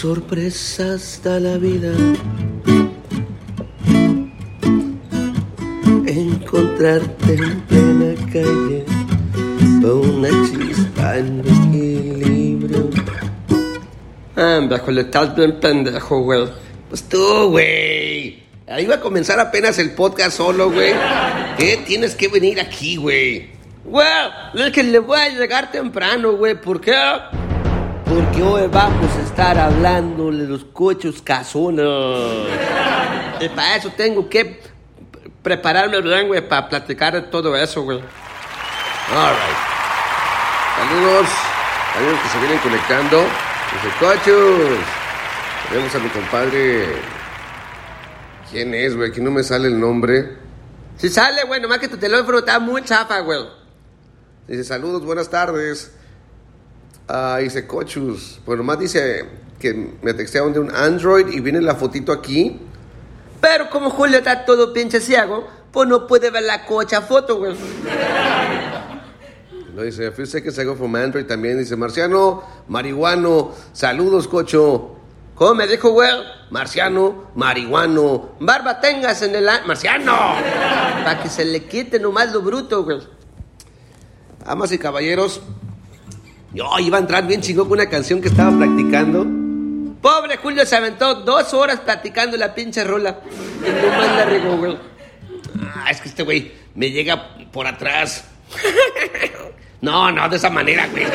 [0.00, 1.92] Sorpresas da la vida.
[6.06, 8.84] Encontrarte en plena calle
[9.82, 12.88] con una chispa en equilibrio.
[14.36, 16.48] Ah, le estás bien pendejo, güey.
[16.88, 18.42] Pues tú, güey.
[18.68, 20.94] Ahí va a comenzar apenas el podcast solo, güey.
[21.58, 21.78] ¿Qué?
[21.86, 23.50] Tienes que venir aquí, güey.
[23.84, 24.06] Güey,
[24.54, 26.58] es que le voy a llegar temprano, güey.
[26.58, 26.94] ¿Por qué?
[28.10, 31.86] Porque hoy vamos a estar hablando de los coches casones.
[33.38, 34.60] Y para eso tengo que
[35.44, 37.98] prepararme bien, güey, para platicar todo eso, güey.
[37.98, 39.56] All right.
[40.76, 41.28] Saludos.
[41.94, 43.18] Saludos que se vienen conectando.
[43.20, 44.78] Dice, cochos.
[45.68, 46.96] Tenemos a mi compadre.
[48.50, 49.10] ¿Quién es, güey?
[49.10, 50.36] Aquí no me sale el nombre.
[50.96, 53.38] Si sale, güey, nomás que tu teléfono está muy chafa, güey.
[54.48, 55.94] Dice, saludos, buenas tardes.
[57.12, 58.38] Ah, dice, cochus.
[58.44, 59.24] Pues nomás dice
[59.58, 62.60] que me textearon de un Android y viene la fotito aquí.
[63.40, 67.56] Pero como Julio está todo pinche ciego, pues no puede ver la cocha foto, güey.
[69.74, 71.58] No dice, a few seconds ago from Android también.
[71.58, 74.96] Dice, Marciano, marihuano, saludos, cocho.
[75.34, 76.10] ¿Cómo me dijo, güey?
[76.50, 78.36] Marciano, marihuano.
[78.38, 79.48] Barba tengas en el...
[79.66, 80.14] ¡Marciano!
[81.02, 83.00] Para que se le quite nomás lo bruto, güey.
[84.46, 85.40] Amas y caballeros,
[86.52, 89.26] yo iba a entrar bien chingón con una canción que estaba practicando.
[90.00, 93.20] Pobre Julio se aventó dos horas platicando la pinche rola.
[93.66, 94.78] Y nomás la regó, güey.
[95.74, 98.24] Ah, es que este güey me llega por atrás.
[99.82, 101.06] No, no, de esa manera, güey.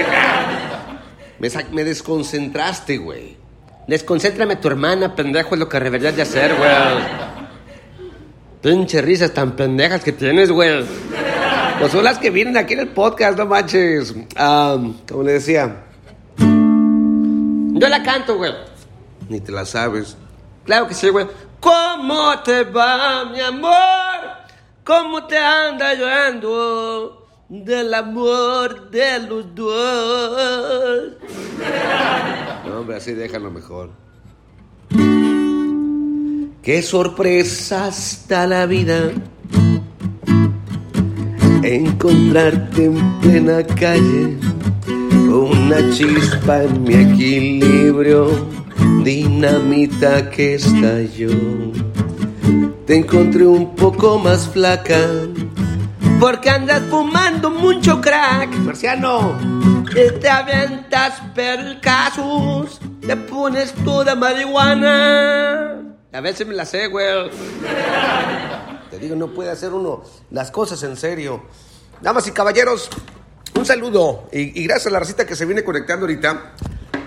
[1.71, 3.37] me desconcentraste, güey.
[3.87, 6.71] Desconcéntrame a tu hermana, pendejo, es lo que deberías de hacer, güey.
[8.63, 10.83] Pinche risas tan pendejas que tienes, güey.
[11.79, 14.15] Pues son las que vienen aquí en el podcast, no manches.
[14.35, 15.83] Como le decía,
[16.37, 18.53] Yo la canto, güey.
[19.29, 20.17] ni te la sabes.
[20.65, 21.27] Claro que sí, güey.
[21.59, 23.73] ¿Cómo te va, mi amor?
[24.83, 31.13] ¿Cómo te anda llorando del amor de los dos?
[32.67, 33.89] No, hombre, así déjalo mejor.
[36.61, 39.11] Qué sorpresas da la vida.
[41.65, 44.37] Encontrarte en plena calle.
[45.27, 48.29] Una chispa en mi equilibrio.
[49.03, 51.31] Dinamita que estalló.
[52.85, 54.99] Te encontré un poco más flaca.
[56.19, 58.55] Porque andas fumando mucho crack.
[58.57, 59.35] Marciano.
[59.89, 62.79] Y te avientas percasos.
[63.01, 65.81] Te pones toda marihuana.
[66.13, 67.07] A veces me la sé, güey.
[68.89, 71.43] Te digo, no puede hacer uno las cosas en serio.
[72.01, 72.89] Damas y caballeros,
[73.55, 74.27] un saludo.
[74.31, 76.53] Y, gracias a la recita que se viene conectando ahorita.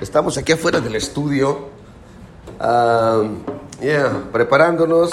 [0.00, 1.68] Estamos aquí afuera del estudio.
[2.60, 3.22] ah,
[3.80, 5.10] yeah, preparándonos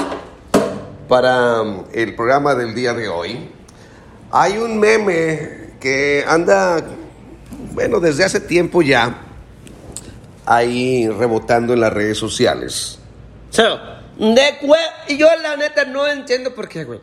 [1.07, 3.49] para um, el programa del día de hoy.
[4.31, 6.83] Hay un meme que anda,
[7.73, 9.21] bueno, desde hace tiempo ya,
[10.45, 12.99] ahí rebotando en las redes sociales.
[13.51, 13.63] Sí.
[14.17, 14.57] De
[15.07, 17.01] y yo la neta no entiendo por qué, güey.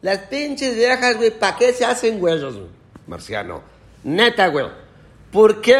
[0.00, 2.68] Las pinches viejas, güey, ¿para qué se hacen güeyos, güey?
[3.06, 3.62] Marciano.
[4.04, 4.66] Neta, güey.
[5.30, 5.78] ¿Por qué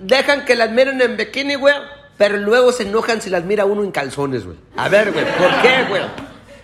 [0.00, 1.74] dejan que las miren en bikini, güey?
[2.18, 4.56] Pero luego se enojan si las mira uno en calzones, güey.
[4.76, 6.02] A ver, güey, ¿por qué, güey?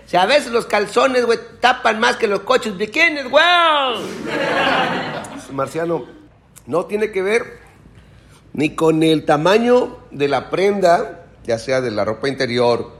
[0.06, 3.44] Si a veces los calzones, güey, tapan más que los coches bikinis, güey.
[5.52, 6.06] Marciano,
[6.66, 7.58] no tiene que ver
[8.52, 12.92] ni con el tamaño de la prenda, ya sea de la ropa interior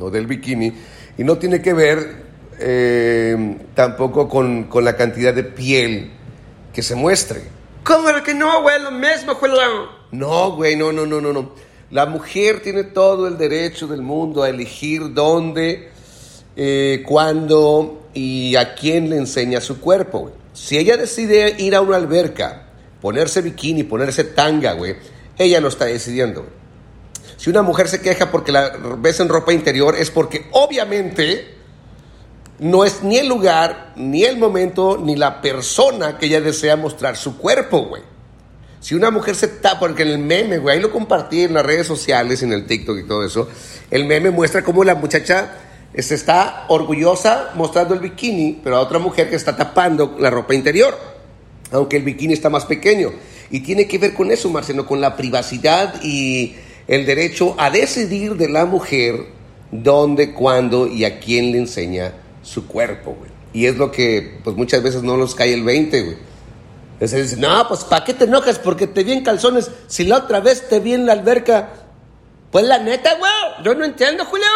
[0.00, 0.72] o del bikini,
[1.16, 2.16] y no tiene que ver
[2.58, 6.10] eh, tampoco con, con la cantidad de piel
[6.74, 7.42] que se muestre.
[7.84, 8.82] ¿Cómo era que no, güey?
[8.82, 9.50] Lo mismo, güey.
[10.10, 11.52] No, güey, no, no, no, no, no.
[11.92, 15.90] La mujer tiene todo el derecho del mundo a elegir dónde,
[16.56, 20.22] eh, cuándo y a quién le enseña su cuerpo.
[20.22, 20.34] güey.
[20.52, 22.66] Si ella decide ir a una alberca,
[23.00, 24.96] ponerse bikini, ponerse tanga, güey,
[25.38, 26.40] ella lo está decidiendo.
[26.40, 26.65] güey.
[27.36, 31.54] Si una mujer se queja porque la ves en ropa interior es porque obviamente
[32.58, 37.16] no es ni el lugar, ni el momento, ni la persona que ella desea mostrar
[37.16, 38.02] su cuerpo, güey.
[38.80, 41.66] Si una mujer se tapa, porque en el meme, güey, ahí lo compartí en las
[41.66, 43.48] redes sociales, en el TikTok y todo eso,
[43.90, 45.54] el meme muestra cómo la muchacha
[45.96, 50.54] se está orgullosa mostrando el bikini, pero a otra mujer que está tapando la ropa
[50.54, 50.96] interior,
[51.72, 53.12] aunque el bikini está más pequeño.
[53.50, 56.56] Y tiene que ver con eso, Marcelo, con la privacidad y
[56.88, 59.26] el derecho a decidir de la mujer
[59.70, 62.12] dónde, cuándo y a quién le enseña
[62.42, 63.30] su cuerpo, güey.
[63.52, 66.16] Y es lo que, pues muchas veces no nos cae el 20, güey.
[66.94, 68.58] Entonces dicen, no, pues ¿para qué te enojas?
[68.58, 69.70] Porque te vi en calzones.
[69.86, 71.70] Si la otra vez te vi en la alberca.
[72.50, 73.32] Pues la neta, güey,
[73.64, 74.46] yo no entiendo, Julio.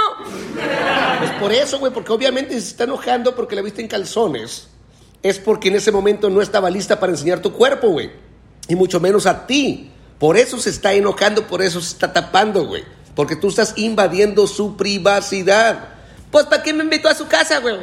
[1.22, 4.68] Es por eso, güey, porque obviamente si se está enojando porque la viste en calzones,
[5.22, 8.10] es porque en ese momento no estaba lista para enseñar tu cuerpo, güey.
[8.68, 9.90] Y mucho menos a ti.
[10.20, 12.84] Por eso se está enojando, por eso se está tapando, güey.
[13.16, 15.88] Porque tú estás invadiendo su privacidad.
[16.30, 17.78] Pues ¿para qué me invitó a su casa, güey?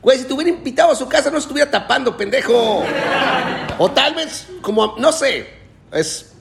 [0.00, 2.84] Güey, si te hubiera invitado a su casa no estuviera tapando, pendejo.
[3.78, 5.50] O tal vez, como, no sé,
[5.92, 6.32] es,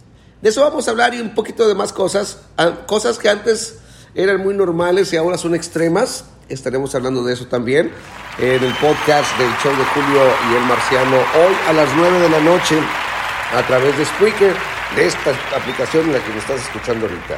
[0.42, 2.42] de eso vamos a hablar y un poquito de más cosas.
[2.56, 3.80] Ah, Cosas que antes
[4.14, 6.26] eran muy normales y ahora son extremas.
[6.50, 7.92] Estaremos hablando de eso también
[8.38, 10.22] en el podcast del show de Julio
[10.52, 11.18] y el Marciano.
[11.18, 12.80] Hoy a las 9 de la noche
[13.54, 14.56] a través de Spreaker,
[14.96, 17.38] de esta aplicación en la que me estás escuchando ahorita.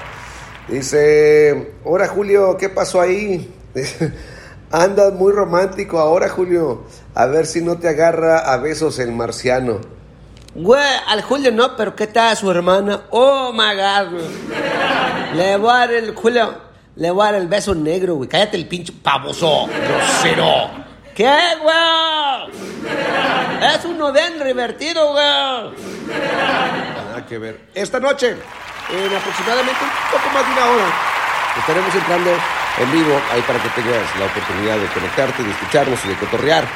[0.67, 3.53] Dice, hola Julio, ¿qué pasó ahí?
[4.71, 6.83] Andas muy romántico ahora, Julio.
[7.13, 9.81] A ver si no te agarra a besos el marciano.
[10.55, 13.03] Güey, al Julio no, pero ¿qué tal su hermana?
[13.09, 14.21] Oh my god.
[15.35, 16.53] Le voy a dar el Julio,
[16.95, 18.29] le voy a dar el beso negro, güey.
[18.29, 20.69] Cállate el pinche pavoso, grosero.
[21.15, 23.75] ¿Qué, güey?
[23.75, 25.75] Es uno bien revertido, güey.
[27.31, 27.57] Que ver.
[27.73, 30.93] Esta noche, en aproximadamente un poco más de una hora,
[31.57, 36.09] estaremos entrando en vivo ahí para que tengas la oportunidad de conectarte, de escucharnos y
[36.09, 36.67] de cotorrear.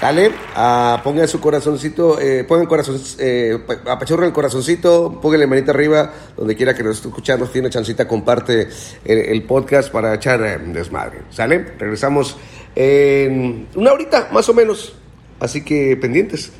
[0.00, 0.32] ¿Sale?
[0.56, 6.56] Ah, pongan su corazoncito, eh, pongan corazón, eh, apachurren el corazoncito, pónganle manita arriba, donde
[6.56, 8.70] quiera que nos esté escuchando, tiene chancita, comparte
[9.04, 11.24] el, el podcast para echar eh, desmadre.
[11.28, 11.74] ¿Sale?
[11.78, 12.38] Regresamos
[12.74, 14.94] en una horita, más o menos.
[15.38, 16.50] Así que pendientes.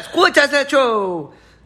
[0.00, 1.30] Escucha ese show